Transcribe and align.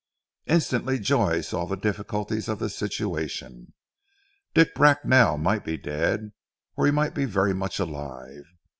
Instantly 0.47 0.97
Joy 0.97 1.41
saw 1.41 1.67
the 1.67 1.75
difficulties 1.77 2.47
of 2.47 2.57
the 2.57 2.71
situation. 2.71 3.73
Dick 4.55 4.73
Bracknell 4.73 5.37
might 5.37 5.63
be 5.63 5.77
dead, 5.77 6.31
or 6.75 6.87
he 6.87 6.91
might 6.91 7.13
be 7.13 7.25
very 7.25 7.53
much 7.53 7.77
alive. 7.77 8.45